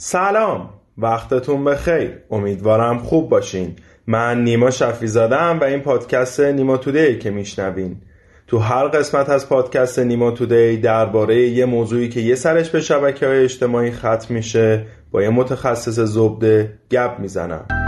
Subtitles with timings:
[0.00, 2.10] سلام وقتتون بخیر.
[2.30, 3.76] امیدوارم خوب باشین.
[4.06, 7.96] من نیما شفی زادم و این پادکست نیما تودی که میشنوین.
[8.46, 13.26] تو هر قسمت از پادکست نیما تودی درباره یه موضوعی که یه سرش به شبکه
[13.26, 17.87] های اجتماعی ختم میشه با یه متخصص زبده گپ می‌زنم.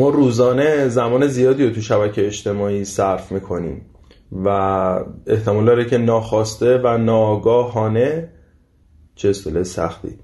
[0.00, 3.86] ما روزانه زمان زیادی رو تو شبکه اجتماعی صرف می‌کنیم
[4.32, 4.48] و
[5.26, 8.28] احتمال داره که ناخواسته و ناگاهانه
[9.14, 10.18] چه اصطلاح سختی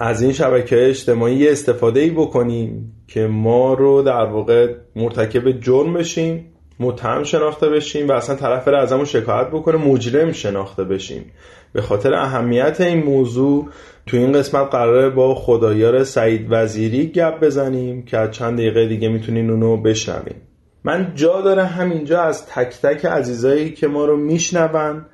[0.00, 6.44] از این شبکه اجتماعی استفاده ای بکنیم که ما رو در واقع مرتکب جرم بشیم.
[6.80, 11.24] متهم شناخته بشیم و اصلا طرف بره ازمون شکایت بکنه مجرم شناخته بشیم.
[11.72, 13.68] به خاطر اهمیت این موضوع
[14.06, 19.08] تو این قسمت قراره با خدایار سعید وزیری گپ بزنیم که از چند دقیقه دیگه
[19.08, 20.36] می‌تونین اونو بشنوین.
[20.84, 25.06] من جا داره همینجا از تک تک عزیزایی که ما رو میشنون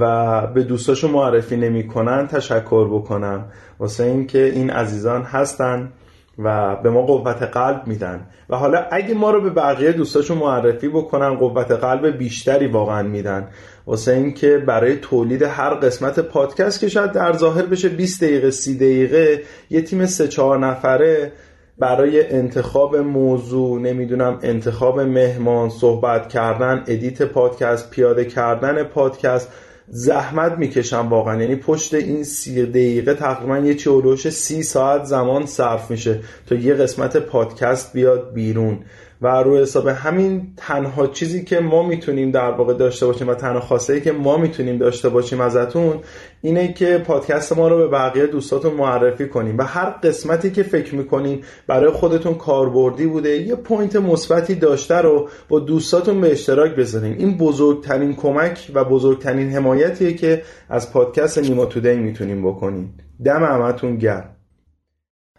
[0.00, 3.44] و به دوستاشو معرفی نمی‌کنن تشکر بکنم.
[3.78, 5.92] واسه اینکه این عزیزان هستن
[6.38, 8.26] و به ما قوت قلب میدن.
[8.50, 13.48] و حالا اگه ما رو به بقیه دوستاشون معرفی بکنن قوت قلب بیشتری واقعا میدن.
[13.86, 18.76] واسه اینکه برای تولید هر قسمت پادکست که شاید در ظاهر بشه 20 دقیقه 30
[18.76, 21.32] دقیقه یه تیم سه چهار نفره
[21.78, 29.52] برای انتخاب موضوع نمی‌دونم انتخاب مهمان صحبت کردن edit پادکست پیاده کردن پادکست
[29.90, 31.42] زحمت می‌کشم واقعا.
[31.42, 36.54] یعنی پشت این سی دقیقه تقریبا یه چهل و سی ساعت زمان صرف میشه تا
[36.54, 38.78] یه قسمت پادکست بیاد بیرون.
[39.22, 43.60] و رو حساب همین تنها چیزی که ما می‌تونیم در واقع داشته باشیم و تنها
[43.60, 46.00] خواسته که ما می‌تونیم داشته باشیم ازتون
[46.42, 50.94] اینه که پادکست ما رو به بقیه دوستاتون معرفی کنیم و هر قسمتی که فکر
[50.94, 57.16] می‌کنیم برای خودتون کاربردی بوده یه point مثبتی داشته رو با دوستاتون به اشتراک بذاریم
[57.18, 63.96] این بزرگترین کمک و بزرگترین حمایتیه که از پادکست نیما today می‌تونیم بکنیم دم همتون
[63.96, 64.34] گرم.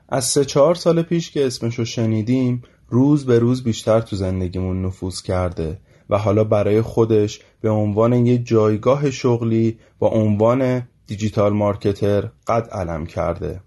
[0.10, 5.22] از سه چهار سال پیش که اسمشو شنیدیم روز به روز بیشتر تو زندگیمون نفوذ
[5.22, 5.80] کرده
[6.10, 13.06] و حالا برای خودش به عنوان یه جایگاه شغلی با عنوان digital marketer قد علم
[13.06, 13.62] کرده.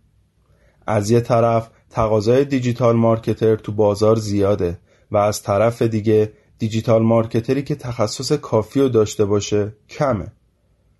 [0.87, 4.79] از یه طرف تقاضای digital marketer تو بازار زیاده
[5.11, 10.33] و از طرف دیگه digital marketer ی که تخصص کافی رو داشته باشه کمه.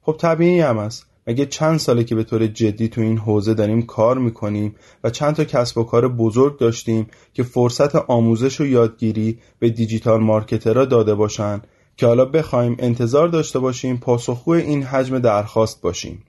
[0.03, 3.83] خب طبیعی هم است مگه چند ساله که به طور جدی تو این حوزه داریم
[3.83, 4.75] کار می‌کنیم
[5.05, 10.21] و چند تا کسب و کار بزرگ داشتیم که فرصت آموزش و یادگیری به digital
[10.21, 11.63] marketer ها داده باشن
[11.97, 16.23] که حالا بخوایم انتظار داشته باشیم پاسخگو این حجم درخواست باشیم.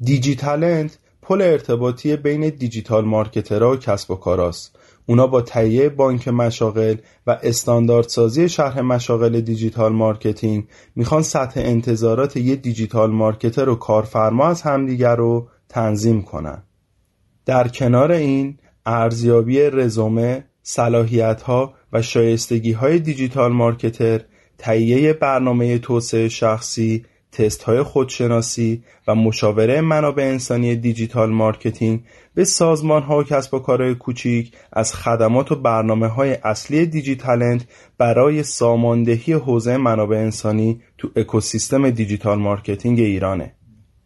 [0.00, 6.28] دیجیتالنت پل ارتباطی بین digital marketer ها و کسب و کاراست اونا با تهیه بانک
[6.28, 10.64] مشاغل و استانداردسازی شرح مشاغل digital marketing
[10.96, 16.62] می‌خوان سطح انتظارات یه digital marketer و کارفرما از همدیگر رو تنظیم کنن.
[17.46, 24.20] در کنار این ارزیابی رزومه، صلاحیت ها و شایستگی های digital marketer،
[24.58, 27.04] تهیه برنامه توسعه شخصی،
[27.34, 32.00] تست های خودشناسی و مشاوره منابع انسانی digital marketing
[32.34, 37.66] به سازمان ها و کسب و کارهای کوچیک از خدمات و برنامه های اصلی دیجیتالنت
[37.98, 43.54] برای ساماندهی حوزه منابع انسانی تو اکوسیستم digital marketing ایرانه.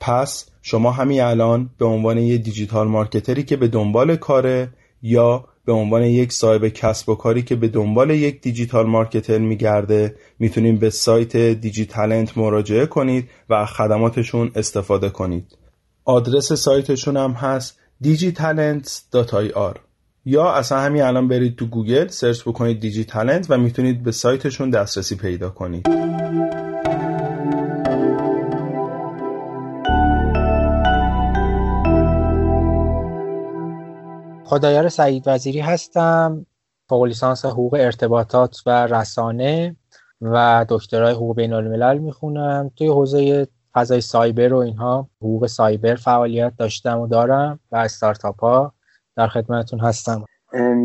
[0.01, 4.69] پس شما همین الان به عنوان یه digital marketer ی که به دنبال کاره
[5.03, 10.15] یا به عنوان یک صاحب کسب و کاری که به دنبال یک digital marketer میگرده
[10.39, 15.59] می‌تونید به سایت دیجیتالنت مراجعه کنید و خدماتشون استفاده کنید.
[16.05, 19.79] آدرس سایتشون هم هست digitalents.ir
[20.25, 25.17] یا اصلا همین الان برید تو گوگل search بکنید دیجیتالنت و می‌تونید به سایتشون دسترسی
[25.17, 25.89] پیدا کنید.
[34.49, 36.47] خدایار سعید وزیری هستم
[36.89, 39.77] فوق لیسانس حقوق ارتباطات و رسانه
[40.21, 42.71] و دکترای حقوق بین الملل می‌خونم.
[42.77, 48.73] توی حوزه فضای سایبر و اینها حقوق سایبر فعالیت داشتم و دارم و استارتاپ ها
[49.17, 50.25] در خدمتتون هستم.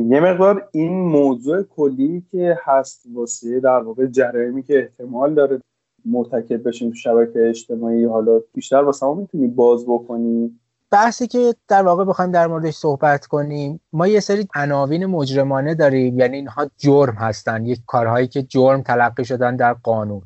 [0.09, 5.61] یه مقدار این موضوع کلی که هست واسه در واقع جرایمی که احتمال داره
[6.05, 10.59] مرتکب بشیم تو شبکه اجتماعی حالا بیشتر واسه ما می‌تونی باز بکنی.
[10.93, 16.19] بحثی که در واقع بخوایم در موردش صحبت کنیم ما یه سری عناوین مجرمانه داریم
[16.19, 20.21] یعنی اینها جرم هستن یک کارهایی که جرم تلقی شدن در قانون.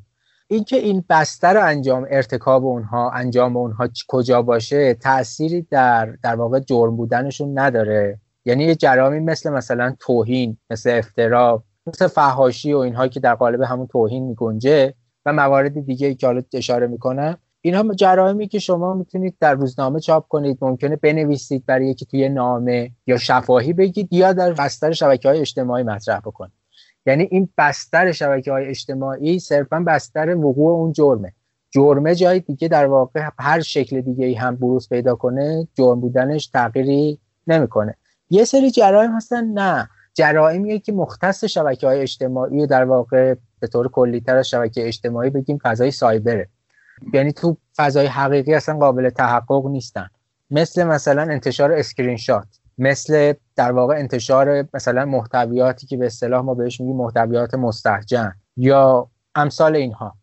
[0.48, 6.98] اینکه این بستر انجام ارتکاب اونها انجام اونها کجا باشه تأثیری در در واقع جرم
[6.98, 8.20] بودنشون نداره.
[8.46, 13.62] یعنی یه جرامی مثل مثلا توهین مثل افترا مثل فهاشی و اینهایی که در قالب
[13.62, 14.94] همون توهین میگنجه
[15.26, 20.28] و موارد دیگه که حالا اشاره می‌کنم اینها جرائمی که شما می‌تونید در روزنامه چاپ
[20.28, 25.40] کنید ممکنه بنویسید برای یکی توی نامه یا شفاهی بگید یا در بستر شبکه های
[25.40, 26.54] اجتماعی مطرح بکنید.
[27.06, 31.34] یعنی این بستر شبکه های اجتماعی صرفا بستر وقوع اون جرمه.
[31.72, 36.48] جرمه جای دیگه در واقع هر شکل دیگه ای هم بروز پیدا کنه جرم بودنش
[36.48, 37.96] تغییری نمی‌کنه.
[38.30, 39.90] یه سری جرایم هستن نه.
[40.14, 45.60] جرائمیه که مختص شبکه های اجتماعی در واقع به طور کلیتر از شبکه اجتماعی بگیم
[45.64, 46.50] فضای cyber ه.
[47.14, 50.08] یعنی تو فضای حقیقی اصلا قابل تحقق نیستن.
[50.52, 52.48] مثل مثلا انتشار اسکرین شات
[52.78, 59.10] مثل در واقع انتشار مثلا محتویاتی که به اصطلاح ما بهش میگیم محتویات مستهجن یا
[59.36, 60.18] امثال اینها.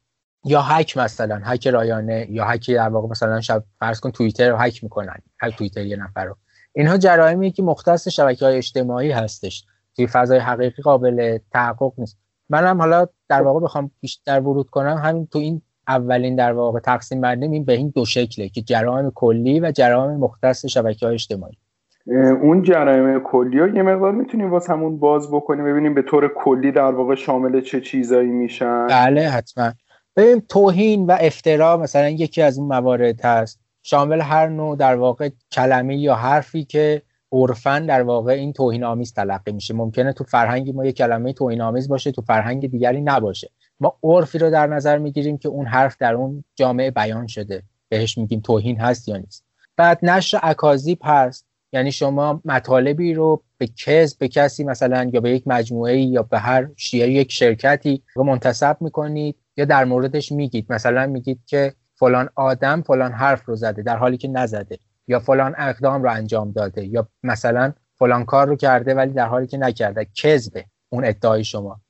[0.45, 4.57] یا هک مثلا هک رایانه یا هک در واقع مثلا شب فرض کن توییتر رو
[4.57, 5.17] هک می‌کنن.
[5.41, 6.37] هک توییتر یه نفر رو.
[6.73, 9.65] اینها جرائمی که مختص شبکه های اجتماعی هستش.
[9.97, 12.19] توی فضای حقیقی قابل تحقق نیست.
[12.49, 17.21] منم حالا در واقع بخوام بیشتر ورود کنم همین تو این اولین در واقع تقسیم
[17.21, 21.57] بندی این به این دو شکله که جرائم کلی و جرائم مختص شبکه های اجتماعی
[22.43, 26.73] اون جرایم کلی ها یه مقدار می‌تونیم واسه همون باز بکنیم ببینیم به طور کلی
[26.73, 28.87] در واقع شامل چه چیزایی میشن.
[28.87, 29.73] بله حتما.
[30.17, 33.61] ببینیم توهین و افترا مثلا یکی از این موارد هست.
[33.83, 37.03] شامل هر نوع در واقع کلمه یا حرفی که
[37.33, 39.75] عرفا در واقع این توهین آمیز تلقی میشه.
[39.75, 43.51] ممکنه تو فرهنگی ما یه کلمه توهین آمیز باشه تو فرهنگ دیگری نباشه.
[43.81, 47.63] ما عرفی رو در نظر می‌گیریم که اون حرف در اون جامعه بیان شده.
[47.89, 49.45] بهش میگیم توهین هست یا نیست.
[49.77, 51.47] بعد نشر اکاذیب هست.
[51.73, 56.39] یعنی شما مطالبی رو به کس به کسی مثلا یا به یک مجموعه یا به
[56.39, 60.73] هر شیعه یک شرکتی رو منتصب می‌کنید یا در موردش میگید.
[60.73, 64.79] مثلا میگید که فلان آدم فلان حرف رو زده در حالی که نزده
[65.09, 69.47] یا فلان اقدام رو انجام داده یا مثلا فلان کار رو کرده ولی در حالی
[69.47, 70.05] که نکرده.
[70.05, 71.81] کذبه اون ادعای شما.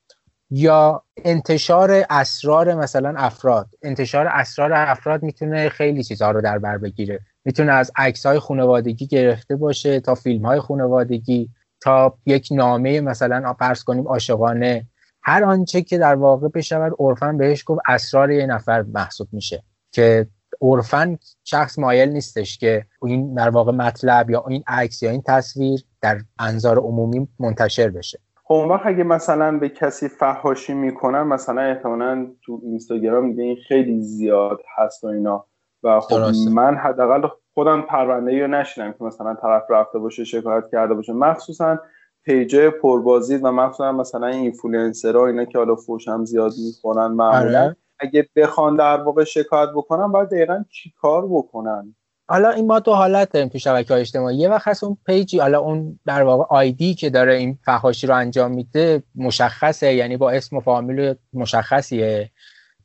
[0.50, 3.66] یا انتشار اسرار مثلا افراد.
[3.82, 7.20] انتشار اسرار افراد می‌تونه خیلی چیزها رو در بر بگیره.
[7.44, 11.50] می‌تونه از عکس های خانوادگی گرفته باشه تا فیلم های خانوادگی
[11.80, 14.86] تا یک نامه مثلا فرض کنیم عاشقانه.
[15.22, 19.62] هر آنچه که در واقع بشود عرفا بهش گفت اسرار یه نفر محسوب میشه.
[19.92, 20.26] که
[20.62, 25.84] عرفا شخص مایل نیستش که این در واقع مطلب یا این عکس یا این تصویر
[26.00, 28.20] در انظار عمومی منتشر بشه.
[28.46, 33.56] خب اون وقت اگه مثلا به کسی فحاشی می‌کنن مثلا احتمالا تو اینستاگرام میگه این
[33.68, 35.46] خیلی زیاد هست و اینا.
[35.82, 40.94] و خب من حداقل خودم پرونده رو نشنیدم که مثلا طرف رفته باشه شکایت کرده
[40.94, 41.12] باشه.
[41.12, 41.78] مخصوصا
[42.24, 47.76] page پربازدید و مخصوصا مثلا اینفلوئنسرها اینا که حالا فوشم زیاد می‌خورن معمولا آره.
[47.98, 51.94] اگه بخوان در واقع شکایت بکنن باید دقیقا چی کار بکنن؟
[52.26, 54.36] حالا این ما دو حالت داریم تو شبکه های اجتماعی.
[54.36, 58.06] یه وقت هست اون page ی حالا اون در واقع ID که داره این فحاشی
[58.06, 62.30] رو انجام میده مشخصه یعنی با اسم و فامیل مشخصیه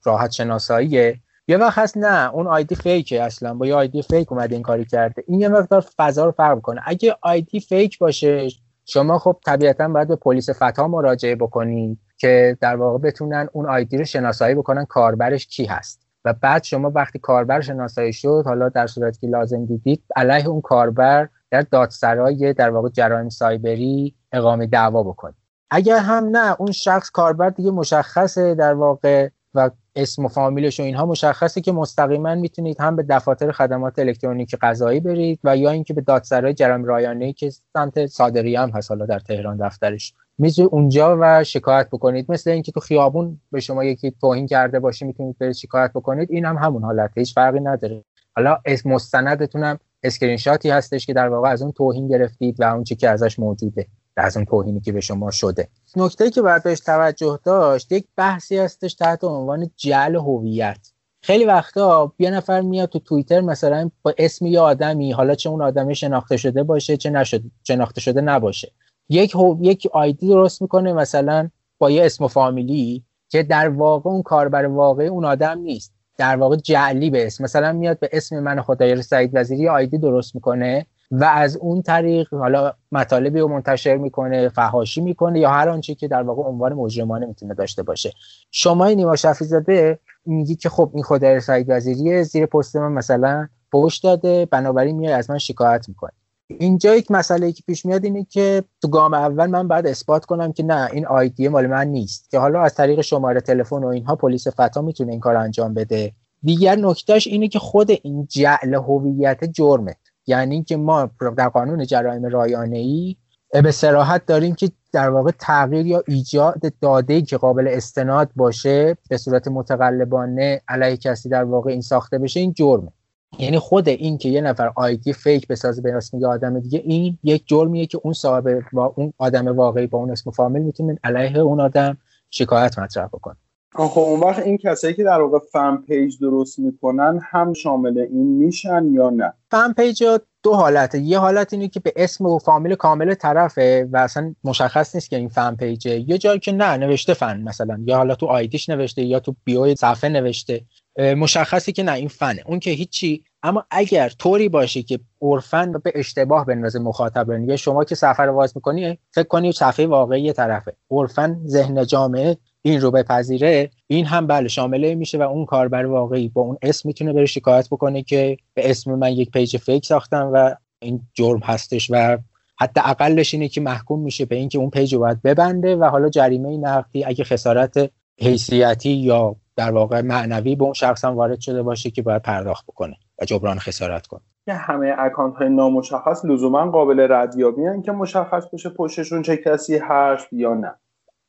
[0.03, 1.19] راحت شناساییه.
[1.47, 4.85] یه وقت هست نه اون آیدی فیکه اصلا با یه آیدی فیک اومده این کاری
[4.85, 5.23] کرده.
[5.28, 8.47] این یه مقدار فضا رو فرق کنه اگه آیدی فیک باشه
[8.85, 13.97] شما خب طبیعتا باید به پلیس فتا مراجعه بکنید که در واقع بتونن اون آیدی
[13.97, 16.08] رو شناسایی بکنن کاربرش کی هست.
[16.26, 20.61] و بعد شما وقتی کاربر شناسایی شد حالا در صورتی که لازم دیدید علیه اون
[20.61, 25.35] کاربر در دادسرای در واقع جرایم سایبری اقامه دعوا بکنید.
[25.71, 30.83] اگر هم نه اون شخص کاربر دیگه مشخصه در واقع و اسم و فامیلش و
[30.83, 35.94] اینها مشخصه که مستقیما می‌تونید هم به دفاتر خدمات الکترونیک قضایی برید و یا اینکه
[35.94, 40.14] به دادسرای جرم رایانه که سمت صادری هم هست حالا در تهران دفترش.
[40.40, 42.31] می‌تونید اونجا و شکایت بکنید.
[42.31, 46.31] مثل اینکه تو خیابون به شما یکی توهین کرده باشه می‌تونید برید شکایت بکنید.
[46.31, 48.04] این هم همون حالته هیچ فرقی نداره.
[48.36, 52.64] حالا اسم مستندتون هم اسکرین شاتی هستش که در واقع از اون توهین گرفتید و
[52.64, 55.68] اون چی که ازش موجوده از اون توهینی که به شما شده.
[55.96, 60.92] نکته که باید بهش توجه داشت یک بحثی هستش تحت عنوان جعل هویت.
[61.24, 65.62] خیلی وقتا یه نفر میاد تو توییتر مثلا با اسم یه آدمی حالا چه اون
[65.62, 68.72] آدمی شناخته شده باشه چه نشده شناخته شده نباشه.
[69.09, 74.21] یک یک آیدی درست می‌کنه مثلا با یه اسم و فامیلی که در واقع اون
[74.21, 75.94] کاربر واقعی اون آدم نیست.
[76.18, 77.44] در واقع جعلی به اسم.
[77.44, 82.33] مثلا میاد به اسم من خدایر سعید وزیری آیدی درست می‌کنه و از اون طریق
[82.33, 87.25] حالا مطالبی رو منتشر می‌کنه فهاشی می‌کنه یا هر آنچه که در واقع عنوان مجرمانه
[87.25, 88.13] می‌تونه داشته باشه.
[88.51, 94.04] شما نیما زاده میگی که خب این خود سعید وزیری زیر پست من مثلا پشت
[94.04, 96.11] داده بنابراین میای از من شکایت می‌کنه
[96.57, 100.53] اینجا یک مسئله که پیش میاد اینه که تو گام اول من بعد اثبات کنم
[100.53, 102.31] که نه این آیدی مال من نیست.
[102.31, 106.13] که حالا از طریق شماره تلفن و اینها پلیس فتا می‌تونه این کار انجام بده.
[106.44, 109.95] دیگر نکتهش اینه که خود این جعل هویت جرمه.
[110.27, 113.15] یعنی که ما در قانون جرایم رایانه ای
[113.51, 119.18] به سراحت داریم که در واقع تغییر یا ایجاد داده که قابل استناد باشه به
[119.18, 122.91] صورت متقلبانه علیه کسی در واقع این ساخته بشه این جرمه.
[123.38, 127.18] یعنی خود این که یه نفر آیدی فیک بسازه به اسم یه آدم دیگه این
[127.24, 131.38] یک جرمیه که اون صاحب با اون آدم واقعی با اون اسم فامیل می‌تونه علیه
[131.38, 131.98] اون آدم
[132.30, 133.36] شکایت مطرح بکنه.
[133.76, 138.28] خب اون وقت این کسایی که در واقع فن پیج درست می‌کنن هم شامل این
[138.28, 140.04] میشن یا نه؟ fan page
[140.44, 141.00] دو حالته.
[141.00, 145.16] یه حالت اینه که به اسم و فامیل کامل طرفه و اصلا مشخص نیست که
[145.16, 147.80] این fan page ه یه جایی که نه نوشته فن مثلا.
[147.86, 150.62] یا حالا تو ID ش نوشته یا تو bio صفحه نوشته.
[150.99, 152.44] مشخصه که نه این فنه.
[152.45, 153.23] اون که هیچی.
[153.44, 158.47] اما اگر طوری باشه که عرفاً به اشتباه بندازه مخاطب یا شما که صفحه رو
[158.56, 160.75] می‌کنی فکر کنی صفحه واقعی طرفه.
[160.92, 163.69] عرفاً ذهن جامعه این رو بپذیره.
[163.87, 167.68] این هم بله شامله میشه و اون کاربر واقعی با اون اسم می‌تونه بره شکایت
[167.68, 172.18] بکنه که به اسم من یک page fake ساختم و این جرم هستش و
[172.59, 176.09] حتی اقلش اینه که محکوم میشه به اینکه اون page رو باید ببنده و حالا
[176.09, 177.91] جریمه نقدی اگه خسارت
[178.21, 182.66] حیثیتی یا در واقع معنوی به اون شخص هم وارد شده باشه که باید پرداخت
[182.66, 184.21] بکنه و جبران خسارت کنه.
[184.45, 190.33] که همه account های نامشخص لزوما قابل ردیابی که مشخص بشه پشتشون چه کسی هست
[190.33, 190.75] یا نه.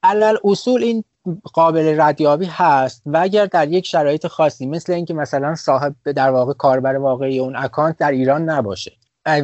[0.03, 1.05] علی‌الاصول این
[1.55, 6.53] قابل ردیابی هست و اگر در یک شرایط خاصی مثل اینکه مثلا صاحب در واقع
[6.53, 8.93] کاربر واقعی اون account در ایران نباشه.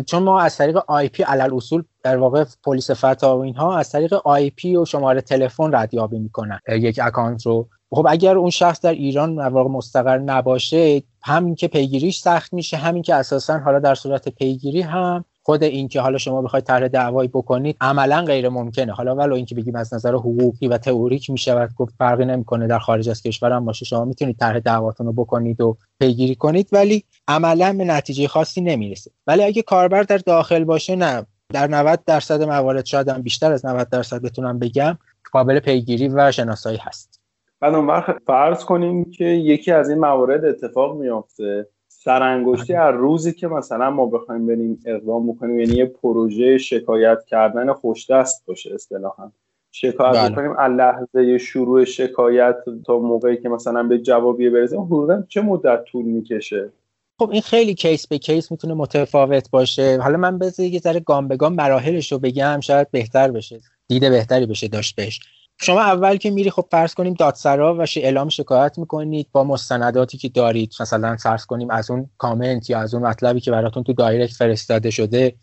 [0.06, 4.76] چون ما از طریق IP علی‌الاصول در واقع پلیس فتا و اینها از طریق IP
[4.76, 7.68] و شماره تلفن ردیابی می‌کنن یک account رو.
[7.90, 12.76] خب اگر اون شخص در ایران در واقع مستقر نباشه همین که پیگیریش سخت میشه
[12.76, 16.88] همین که اساسا حالا در صورت پیگیری هم خود این که حالا شما بخواید طرح
[16.88, 18.92] دعوایی بکنید عملا غیر ممکنه.
[18.92, 23.08] حالا ولو اینکه بگیم از نظر حقوقی و تئوریک می‌شود گفت فرقی نمی‌کنه در خارج
[23.08, 27.74] از کشور هم باشه شما می‌تونید طرح دعواتون رو بکنید و پیگیری کنید ولی عملا
[27.78, 29.10] به نتیجه خاصی نمی‌رسه.
[29.26, 31.26] ولی اگه کاربر در داخل باشه نه.
[31.52, 34.98] در 90 درصد موارد شاید هم بیشتر از 90 درصد بتونم بگم
[35.32, 37.20] قابل پیگیری و شناسایی هست.
[37.62, 41.68] وقت فرض کنیم که یکی از این موارد اتفاق میافته.
[42.06, 47.72] سرانگشتی از روزی که مثلا ما بخوایم بریم اقدام بکنیم یعنی یه پروژه شکایت کردن
[47.72, 49.32] خوشدست باشه اصطلاحا.
[49.72, 50.30] شکایت بله.
[50.30, 55.84] بکنیم از لحظه شروع شکایت تا موقعی که مثلا به جوابی برسیم حدودا چه مدت
[55.84, 56.70] طول می‌کشه؟
[57.18, 59.98] خب این خیلی case به case می‌تونه متفاوت باشه.
[60.02, 63.60] حالا من بذار یه ذره گام به گام مراحلش رو بگم شاید بهتر بشه.
[63.88, 65.20] دید بهتری بشه داشت بهش.
[65.60, 70.28] شما اول که میری خب فرض کنیم دادسرا و اعلام شکایت می‌کنید با مستنداتی که
[70.28, 70.72] دارید.
[70.80, 74.90] مثلا فرض کنیم از اون کامنت یا از اون مطلبی که براتون تو direct فرستاده
[74.90, 75.34] شده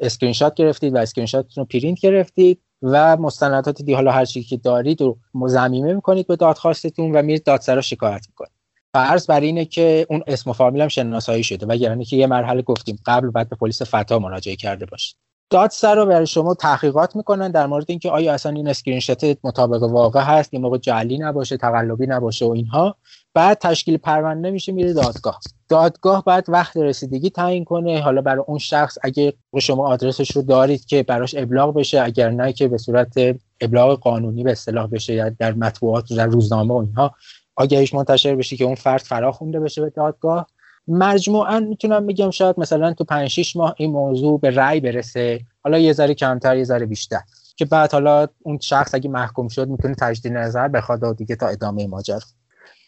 [0.00, 4.46] اسکرین شات گرفتید و اسکرین شاتتون رو پرینت گرفتید و مستندات دیگه حالا هر چیزی
[4.46, 8.52] که دارید رو ضمیمه می‌کنید به دادخواستتون و میرید دادسرا شکایت می‌کنید.
[8.92, 12.62] فرض بر اینه که اون اسم و فامیل شناسایی شده و یعنی که یه مرحله
[12.62, 15.16] گفتیم قبل بعد به پلیس فتا مراجعه کرده باشید.
[15.52, 20.20] دادسرا برای شما تحقیقات می‌کنن در مورد اینکه آیا اصلا این اسکرین شات مطابق واقع
[20.20, 22.96] هست یه موقع جعلی نباشه تقلبی نباشه و اینها.
[23.34, 25.40] بعد تشکیل پرونده میشه میره دادگاه.
[25.68, 28.00] دادگاه بعد وقت رسیدگی تعیین کنه.
[28.00, 32.52] حالا برای اون شخص اگه شما آدرسش رو دارید که براش ابلاغ بشه اگر نه
[32.52, 33.14] که به صورت
[33.60, 37.14] ابلاغ قانونی به اصطلاح بشه یا در مطبوعات در روزنامه و اینها.
[37.56, 40.46] آگهیش منتشر بشه که اون فرد فرا خونده بشه به دادگاه.
[40.88, 45.40] مجموعا می‌تونم بگم شاید مثلا تو 5 6 ماه این موضوع به رأی برسه.
[45.64, 47.20] حالا یه ذره کمتر یه ذره بیشتر.
[47.56, 51.48] که بعد حالا اون شخص اگه محکوم شد می‌تونه تجدید نظر بخواد و دیگه تا
[51.48, 52.20] ادامه ماجرا.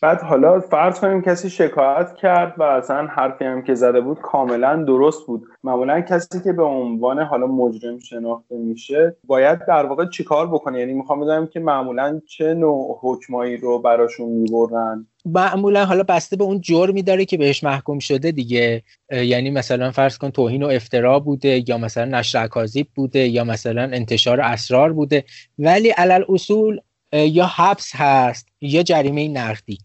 [0.05, 4.77] بعد حالا فرض کنیم کسی شکایت کرد و اصلا حرفی هم که زده بود کاملا
[4.83, 5.43] درست بود.
[5.63, 10.93] معمولا کسی که به عنوان حالا مجرم شناخته میشه باید در واقع چیکار بکنه؟ یعنی
[10.93, 16.61] می‌خوام بدونم که معمولا چه نوع حکمایی رو براشون می‌برن؟ معمولا حالا بسته به اون
[16.61, 18.83] جرمی داره که بهش محکوم شده دیگه.
[19.11, 23.83] یعنی مثلا فرض کن توهین و افترا بوده یا مثلا نشر اکاذیب بوده یا مثلا
[23.83, 25.25] انتشار اسرار بوده.
[25.59, 26.81] ولی علل اصول
[27.15, 29.79] یا حبس هست یا جریمه نقدی.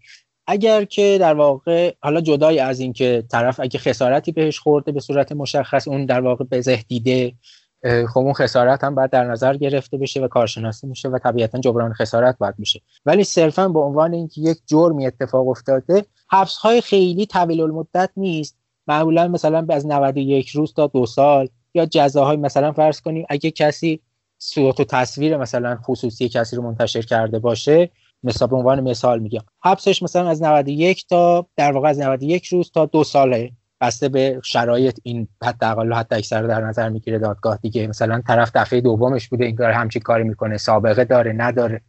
[0.47, 5.31] اگر که در واقع حالا جدای از اینکه طرف اگه خسارتی بهش خورده به صورت
[5.31, 7.33] مشخص اون در واقع به دیده
[7.83, 11.93] خب اون خسارت هم باید در نظر گرفته بشه و کارشناسی میشه و طبیعتا جبران
[11.93, 12.81] خسارت باید میشه.
[13.05, 18.57] ولی صرفا به عنوان اینکه یک جرمی اتفاق افتاده حبس های خیلی طویل المدت نیست.
[18.87, 24.01] معمولا مثلا از 91 روز تا دو سال یا جزاهای مثلا فرض کنیم اگه کسی
[24.39, 27.89] صورت و تصویر مثلا خصوصی کسی رو منتشر کرده باشه
[28.23, 29.41] مثلا به عنوان مثال میگم.
[29.63, 34.41] حبسش مثلا از 91 تا در واقع از 91 روز تا دو ساله بسته به
[34.43, 37.59] شرایط این حداقل حتی اکثر در نظر می‌گیره دادگاه.
[37.61, 41.81] دیگه مثلا طرف دفعه دومش بوده این کار همچین کاری می‌کنه سابقه داره نداره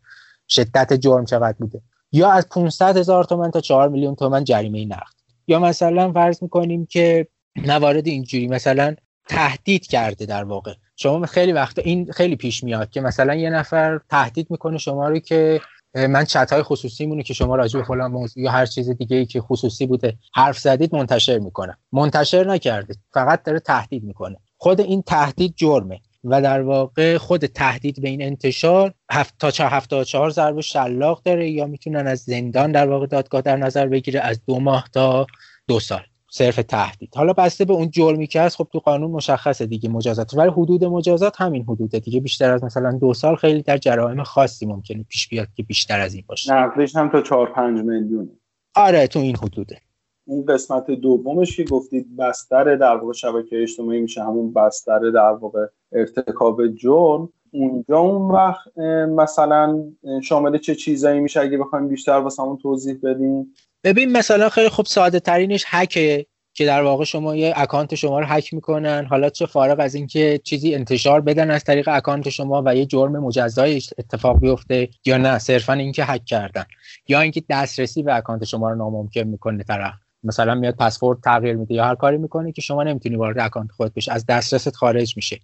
[0.48, 1.80] شدت جرم چقدر بوده.
[2.12, 5.14] یا از 500 هزار تومن تا 4 میلیون تومن جریمه نقد.
[5.46, 7.26] یا مثلا فرض می‌کنیم که
[7.66, 8.94] موارد اینجوری مثلا
[9.28, 10.74] تهدید کرده در واقع.
[11.02, 15.18] شما خیلی وقت این خیلی پیش میاد که مثلا یه نفر تهدید می‌کنه شما رو
[15.18, 15.60] که
[15.94, 19.16] من چت های خصوصی مونه که شما راجع به فلان موضوع یا هر چیز دیگه
[19.16, 21.76] ای که خصوصی بوده حرف زدید منتشر می‌کنه.
[21.92, 24.36] منتشر نکرده فقط داره تهدید می‌کنه.
[24.56, 29.66] خود این تهدید جرمه و در واقع خود تهدید به این انتشار هفت تا چه
[29.66, 34.20] هفته چهار ضرب شلاق داره یا می‌تونن از زندان در واقع دادگاه در نظر بگیره
[34.20, 35.26] از دو ماه تا
[35.68, 36.02] دو سال.
[36.32, 37.14] صرف تهدید.
[37.16, 40.34] حالا بسته به اون جرمی که هست خب تو قانون مشخصه دیگه مجازات.
[40.34, 42.20] ولی حدود مجازات همین حدوده دیگه.
[42.20, 46.14] بیشتر از مثلا دو سال خیلی در جرایم خاصی ممکنه پیش بیاد که بیشتر از
[46.14, 46.54] این باشه.
[46.54, 48.30] نقدش هم تا 4 5 میلیون.
[48.74, 49.78] آره تو این حدوده.
[50.24, 55.66] اون قسمت دومش که گفتید بستر در واقع شبکه اجتماعی میشه همون بستر در واقع
[55.92, 57.28] ارتکاب جرم.
[57.52, 59.84] اونجا اون وقت مثلا
[60.22, 65.20] شامل چه چیزایی میشه؟ اگه بخوایم بیشتر واسمون توضیح بدیم ببین مثلا خیلی خوب ساده
[65.20, 69.06] ترینش هکه که در واقع شما یه account شما رو هک می‌کنن.
[69.10, 73.12] حالا چه فارغ از اینکه چیزی انتشار بدن از طریق account شما و یه جرم
[73.18, 75.38] مجزای اتفاق بیفته یا نه.
[75.38, 76.64] صرفا اینکه هک کردن.
[77.08, 79.94] یا اینکه دسترسی به account شما رو ناممکن می‌کنه طرف.
[80.24, 83.94] مثلا میاد پسورد تغییر میده یا هر کاری می‌کنه که شما نمی‌تونی وارد account خودت
[83.94, 84.10] بشی.
[84.10, 85.40] از دسترست خارج میشه.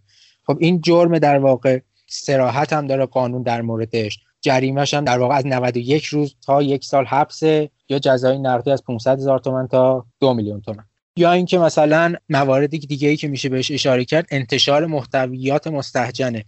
[0.46, 4.18] خب این جرم در واقع صراحت هم داره قانون در موردش.
[4.40, 7.42] جریمش هم در واقع از 91 روز تا یک سال حبس
[7.88, 10.84] یا جزای نقدی از 500 هزار تومن تا دو میلیون تومن.
[11.16, 16.44] یا اینکه مثلا موارد دیگه ای که میشه بهش اشاره کرد انتشار محتویات مستهجنه.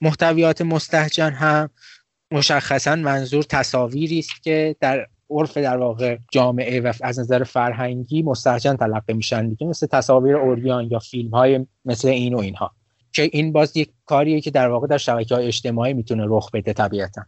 [0.00, 1.70] محتویات مستهجن هم
[2.32, 8.76] مشخصا منظور تصاویری است که در عرف در واقع جامعه و از نظر فرهنگی مستهجن
[8.76, 12.72] تلقی میشن دیگه مثل تصاویر اوریان یا فیلم های مثل این و اینها.
[13.12, 16.72] که این باز یک کاریه که در واقع در شبکه های اجتماعی می‌تونه رخ بده
[16.72, 17.22] طبیعتا.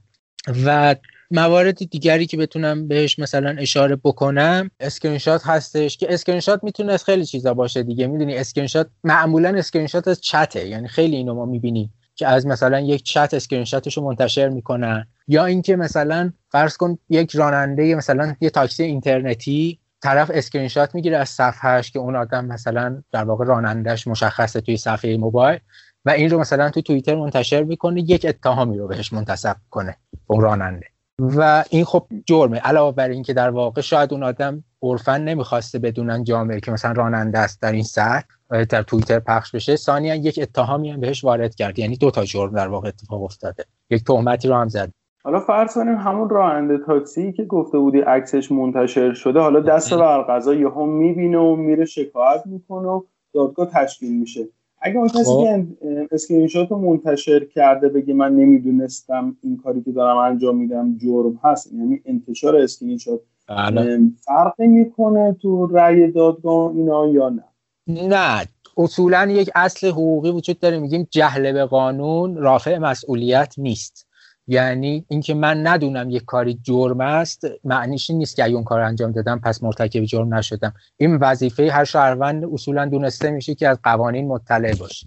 [0.64, 0.96] و
[1.30, 6.92] موارد دیگری که بتونم بهش مثلا اشاره بکنم اسکرین شات هستش که اسکرین شات می‌تونه
[6.92, 8.06] از خیلی چیزا باشه دیگه.
[8.06, 10.68] می‌دونی اسکرین شات معمولا اسکرین شات از چته.
[10.68, 15.06] یعنی خیلی اینو ما می‌بینیم که از مثلا یک چت اسکرین شاتش رو منتشر می‌کنن.
[15.28, 21.16] یا اینکه مثلا فرض کن یک راننده مثلا یه تاکسی اینترنتی طرف اسکرین شات می‌گیره
[21.16, 25.60] از صفحهش که اون آدم مثلا در واقع رانندهش مشخصه توی صفحه موبایل
[26.04, 30.40] و این رو مثلا توی توییتر منتشر می‌کنه یک اتهامی رو بهش منتسب کنه اون
[30.40, 30.86] راننده.
[31.18, 32.59] و این خب جرمه.
[32.59, 37.38] علاوه بر اینکه در واقع شاید اون آدم عرفا نمی‌خواسته بدونن جامعه که مثلا راننده
[37.38, 38.26] است در این سطح
[38.70, 39.76] در توییتر پخش بشه.
[39.76, 41.78] ثانیا یک اتهامی هم بهش وارد کرد.
[41.78, 43.64] یعنی دو تا جرم در واقع اتفاق افتاده.
[43.90, 44.90] یک تهمتی رو هم زد.
[45.24, 50.22] حالا فرض کنیم همون راننده تاکسی که گفته بودی عکسش منتشر شده حالا دست بر
[50.22, 53.02] قضا یهو می‌بینه و میره شکایت می‌کنه و
[53.35, 54.48] دادگاه تشکیل میشه.
[54.80, 55.44] اگه اون کسی خب.
[55.80, 60.98] که اسکرین شات رو منتشر کرده بگه من نمی‌دونستم این کاری که دارم انجام میدم
[60.98, 64.00] جرم هست یعنی انتشار اسکرین شات بله.
[64.20, 67.44] فرق می‌کنه تو رأی دادگاه اینا یا نه
[67.86, 74.08] نه اصولا یک اصل حقوقی وجود داره میگیم جهل به قانون رافع مسئولیت نیست
[74.48, 79.12] یعنی اینکه من ندونم یک کاری جرم است معنیش نیست که اگه اون کار انجام
[79.12, 80.72] دادم پس مرتکب جرم نشدم.
[80.96, 85.06] این وظیفه هر شهروند اصولا دونسته میشه که از قوانین مطلع باشه.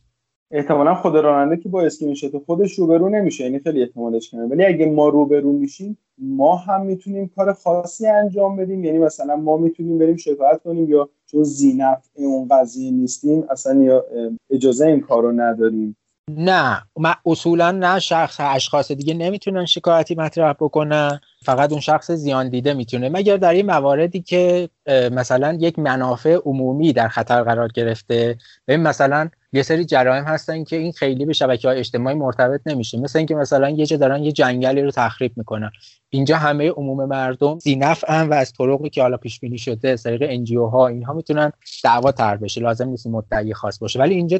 [0.52, 4.46] احتمالا خود راننده که با اسکرین شات خودش روبرو نمیشه یعنی خیلی احتمالش کمه.
[4.46, 8.84] ولی اگه ما روبرو میشیم ما هم می‌تونیم کار خاصی انجام بدیم.
[8.84, 14.06] یعنی مثلا ما می‌تونیم بریم شکایت کنیم یا چون ذی‌نفع اون قضیه نیستیم اصلا یا
[14.50, 15.96] اجازه این کارو نداریم.
[16.38, 16.84] نه
[17.26, 21.20] اصولا نه شخص اشخاص دیگه نمی‌تونن شکایتی مطرح بکنن.
[21.46, 23.10] فقط اون شخص زیان دیده می‌تونه.
[23.10, 24.70] مگر در این مواردی که
[25.12, 28.38] مثلا یک منافع عمومی در خطر قرار گرفته.
[28.68, 33.00] ببین مثلا یه سری جرایم هستن که این خیلی به شبکه های اجتماعی مرتبط نمیشه.
[33.00, 35.72] مثل اینکه مثلا یه جا دارن یه جنگلی رو تخریب می‌کنن.
[36.10, 40.04] اینجا همه عموم مردم زینف هم و از طرقی که حالا پیش بینی شده از
[40.04, 41.52] طریق انجیو ها اینها می‌تونن
[41.84, 42.62] دعوا تر بشه.
[42.62, 44.00] لازم نیست مدعی خاص باشه.
[44.00, 44.40] ولی اینجا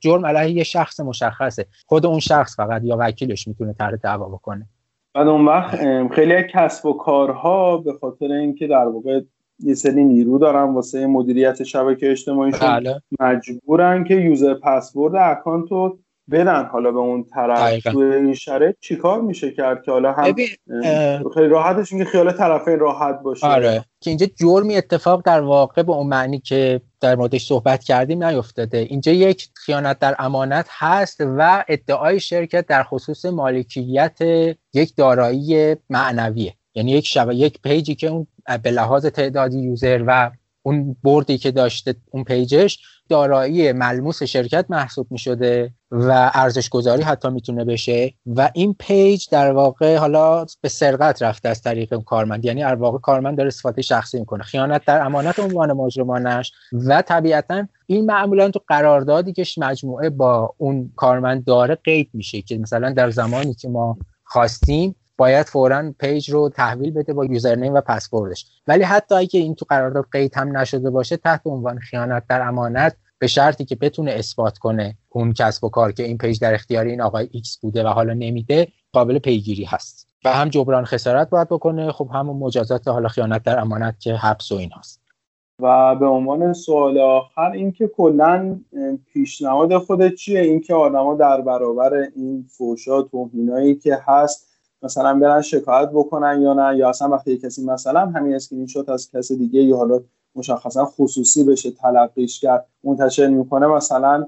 [0.00, 1.66] جرم علیه یه شخص مشخصه.
[1.86, 4.66] خود اون شخص فقط یا وکیلش می‌تونه طرح دعوا بکنه.
[5.14, 5.78] بعد اون وقت
[6.14, 9.20] خیلی کسب و کارها به خاطر اینکه در واقع
[9.62, 12.68] یه سری نیرو دارن واسه مدیریت شبکه اجتماعیشون.
[12.68, 13.02] بله.
[13.20, 15.98] مجبورن که یوزر پسورد اکانت رو
[16.30, 16.64] بدن.
[16.64, 20.34] حالا به اون طرف تو این شرایط چیکار میشه کرد که حالا هم
[21.34, 23.46] خیلی راحتش که خیال طرفین راحت باشه.
[23.46, 23.84] آره.
[24.00, 28.78] که اینجا جرمی اتفاق در واقع به اون معنی که در موردش صحبت کردیم نیفتاده.
[28.78, 34.18] اینجا یک خیانت در امانت هست و ادعای شرکت در خصوص مالکیت
[34.74, 36.54] یک دارایی معنویه.
[36.74, 38.26] یعنی یک شب یک page ی که اون
[38.62, 40.30] به لحاظ تعدادی user و
[40.62, 46.68] اون برندی که داشته اون page ش دارایی ملموس شرکت محسوب می شده و ارزش
[46.68, 52.02] گذاری حتی می‌تونه بشه و این page در واقع حالا به سرقت رفته از طریق
[52.02, 52.44] کارمند.
[52.44, 54.42] یعنی در واقع کارمند داره استفاده شخصی می‌کنه.
[54.42, 60.92] خیانت در امانت عنوان مجرمانش و طبیعتا این معمولا تو قراردادی که مجموعه با اون
[60.96, 66.48] کارمند داره قید میشه که مثلا در زمانی که ما خواستیم باید فورا page رو
[66.48, 70.90] تحویل بده با username و پسوردش ولی حتی اگه این تو قرارداد قید هم نشده
[70.90, 75.68] باشه تحت عنوان خیانت در امانت به شرطی که بتونه اثبات کنه اون کسب و
[75.68, 79.64] کار که این page در اختیار این آقای X بوده و حالا نمیده قابل پیگیری
[79.64, 80.08] هست.
[80.24, 84.52] و هم جبران خسارت باید بکنه خب همون مجازات حالا خیانت در امانت که حبس
[84.52, 85.02] و این هست
[85.58, 88.60] و به عنوان سوال آخر اینکه کلا
[89.12, 94.51] پیشنهاد خودت چیه؟ اینکه آدما در برابر این فوشا توهینایی که هست
[94.82, 99.10] مثلا برن شکایت بکنن یا نه یا اصلا وقتی کسی مثلا همین اسکرین شات از
[99.10, 100.00] کس دیگه یا حالا
[100.34, 104.26] مشخصا خصوصی بشه تلقیش کرد منتشر می‌کنه مثلا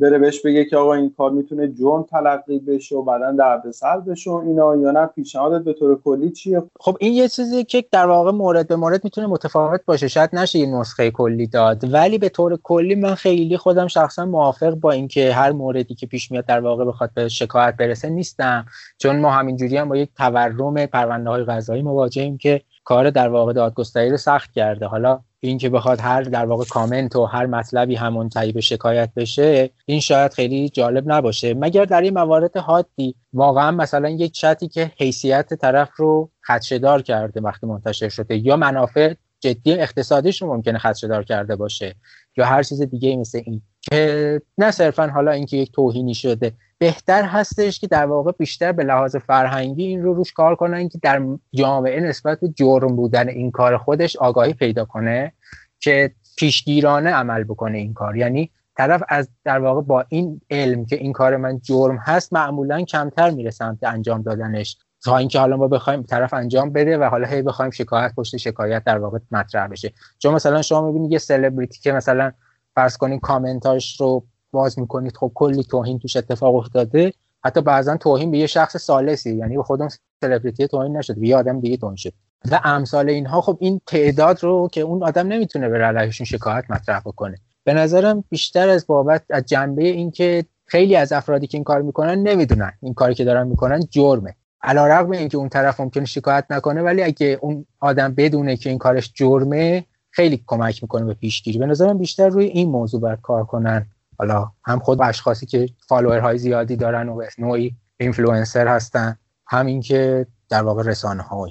[0.00, 4.30] بره بهش بگه که آقا این کار می‌تونه جرم تلقی بشه و بعدا دردسر بشه
[4.30, 8.06] و اینا یا نه پیشنهادت به طور کلی چیه؟ خب این یه چیزی که در
[8.06, 10.08] واقع مورد به مورد می‌تونه متفاوت باشه.
[10.08, 14.74] شاید نشه یه نسخه کلی داد ولی به طور کلی من خیلی خودم شخصا موافق
[14.74, 18.66] با اینکه هر موردی که پیش میاد در واقع بخواد به شکایت برسه نیستم.
[18.98, 23.52] چون ما همینجوری هم با یک تورم پرونده های قضایی مواجهیم که کار در واقع
[23.52, 24.86] دادگستری رو سخت کرده.
[24.86, 29.70] حالا این که بخواد هر در واقع کامنت و هر مطلبی همون به شکایت بشه
[29.86, 31.54] این شاید خیلی جالب نباشه.
[31.54, 37.40] مگر در این موارد حادی واقعا مثلا یک چتی که حیثیت طرف رو خدشدار کرده
[37.40, 41.94] وقتی منتشر شده یا منافع جدی اقتصادیش رو ممکنه خدشدار کرده باشه
[42.36, 47.24] یا هر چیز دیگه مثل این که نه صرفا حالا اینکه یک توهینی شده بهتر
[47.24, 51.22] هستش که در واقع بیشتر به لحاظ فرهنگی این رو روش کار کنن که در
[51.54, 55.32] جامعه نسبت به جرم بودن این کار خودش آگاهی پیدا کنه
[55.80, 58.16] که پیشگیرانه عمل بکنه این کار.
[58.16, 62.82] یعنی طرف از در واقع با این علم که این کار من جرم هست معمولا
[62.84, 64.76] کمتر میره سمت انجام دادنش.
[65.04, 68.84] تا اینکه حالا ما بخوایم طرف انجام بده و حالا هی بخوایم شکایت پشت شکایت
[68.84, 69.92] در واقع مطرح بشه.
[70.18, 72.32] چون مثلا شما می‌بینید یه سلبریتی که مثلا
[72.74, 75.16] فرض کنین کامنتاش رو باز می‌کنید.
[75.16, 77.12] خب کلی توهین توش اتفاق افتاده.
[77.44, 79.88] حتی بعضا توهین به یه شخص سالسی یعنی به خودم
[80.20, 82.12] سلبریتی توهین نشد به یه آدم دیگه توهین شد
[82.50, 87.00] و امثال اینها خب این تعداد رو که اون آدم نمی‌تونه به علیهشون شکایت مطرح
[87.00, 87.38] بکنه.
[87.64, 92.22] به نظرم بیشتر از بابت از جنبه اینکه خیلی از افرادی که این کار می‌کنن
[92.22, 92.72] نمی‌دونن.
[92.82, 94.34] این کاری که دارن می‌کنن جرمه.
[94.62, 99.12] علیرغم اینکه اون طرف ممکنه شکایت نکنه ولی اگه اون آدم بدونه که این کارش
[99.14, 101.58] جرمه خیلی کمک می‌کنه به پیشگیری.
[101.58, 103.86] به نظرم بیشتر روی این موضوع باید کار کنن.
[104.18, 110.26] حالا هم خود اشخاصی که follower های زیادی دارن و نوعی اینفلوئنسر هستن همین که
[110.48, 111.46] در واقع رسانه ها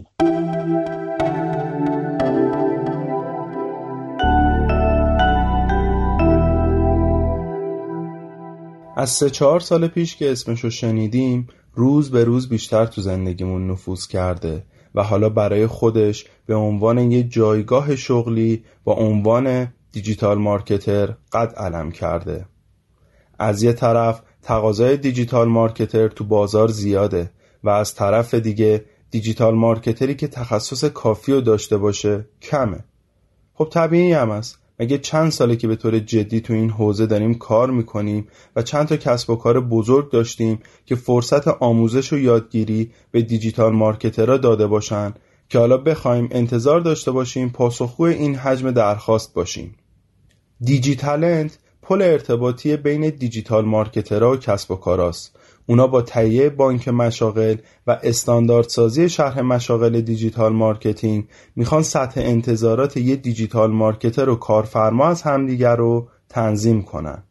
[8.98, 14.08] از سه چهار سال پیش که اسمشو شنیدیم روز به روز بیشتر تو زندگیمون نفوذ
[14.08, 14.64] کرده
[14.96, 21.92] و حالا برای خودش به عنوان یه جایگاه شغلی با عنوان digital marketer قد علم
[21.92, 22.46] کرده.
[23.40, 27.32] از یه طرف تقاضای digital marketer تو بازار زیاده
[27.64, 32.84] و از طرف دیگه digital marketer ی که تخصص کافی رو داشته باشه کمه.
[33.54, 34.60] خب طبیعی هم است.
[34.80, 38.88] مگه چند ساله که به طور جدی تو این حوزه داریم کار می‌کنیم و چند
[38.88, 44.38] تا کسب و کار بزرگ داشتیم که فرصت آموزش و یادگیری به digital marketer ها
[44.38, 45.14] داده باشن
[45.50, 49.76] که حالا بخوایم انتظار داشته باشیم پاسخگو این حجم درخواست باشیم.
[50.62, 55.36] Digitalent پل ارتباطی بین digital marketer ها و کسب و کاراست.
[55.66, 57.56] اونا با تهیه بانک مشاغل
[57.88, 65.22] و استانداردسازی شرح مشاغل digital marketing می‌خوان سطح انتظارات یه digital marketer و کارفرما از
[65.22, 67.24] همدیگر رو تنظیم کنن.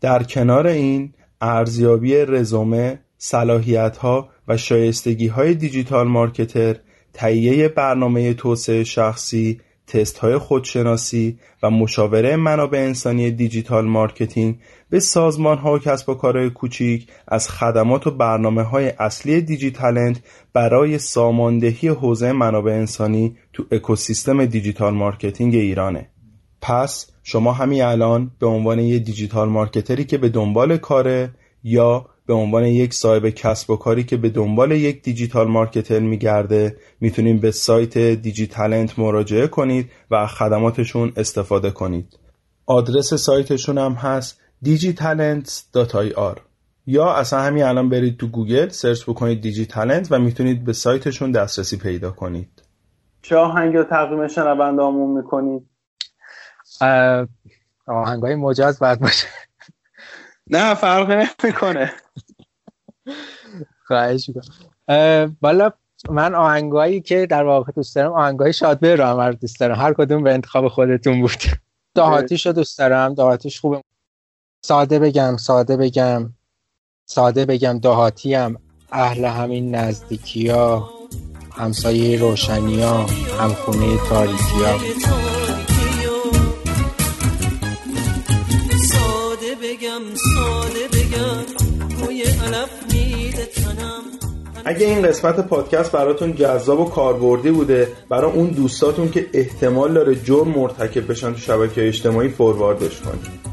[0.00, 6.76] در کنار این ارزیابی رزومه، صلاحیت ها و شایستگی های digital marketer
[7.12, 9.60] تهیه برنامه توسعه شخصی
[9.92, 14.58] تست های خودشناسی و مشاوره منابع انسانی digital marketing
[14.90, 20.24] به سازمان ها و کسب و کارهای کوچیک از خدمات و برنامه های اصلی Digitalent
[20.52, 26.08] برای ساماندهی حوزه منابع انسانی تو اکوسیستم digital marketing ایرانه.
[26.60, 31.30] پس شما همین الان به عنوان یه digital marketer ی که به دنبال کاره
[31.64, 36.76] یا به عنوان یک صاحب کسب و کاری که به دنبال یک digital marketer میگرده
[37.00, 42.18] می‌تونید به سایت Digitalent مراجعه کنید و خدماتشون استفاده کنید.
[42.66, 46.40] آدرس سایتشون هم هست digitalents.ir
[46.86, 51.76] یا اصلا همین الان برید تو گوگل search بکنید Digitalent و می‌تونید به سایتشون دسترسی
[51.76, 52.62] پیدا کنید.
[53.22, 55.62] چه آهنگ رو تقدیم شنونده همون می‌کنید؟
[57.86, 59.26] آهنگ های مجاز باید باشه.
[60.50, 61.92] نه فرق نمی‌کنه.
[63.86, 65.36] خواهش می‌کنم.
[65.40, 65.70] بالا
[66.10, 69.74] من آهنگایی که در واقع دوست دارم آهنگای شادبه رو هم دوست دارم.
[69.74, 71.42] هر کدوم به انتخاب خودتون بود.
[71.94, 73.14] دهاتیش رو دوست دارم.
[73.14, 73.82] دهاتیش خوبه.
[74.64, 76.32] ساده بگم ساده بگم.
[77.06, 78.56] ساده بگم دهاتی هم
[78.92, 80.90] اهل همین نزدیکی ها
[81.52, 83.06] همسایه روشنی ها
[83.40, 84.78] همخونه تاریکی ها
[94.74, 100.14] اگه این قسمت پادکست براتون جذاب و کاربردی بوده برای اون دوستاتون که احتمال داره
[100.14, 103.51] جرم مرتکب بشن تو شبکه اجتماعی فورواردش کنید.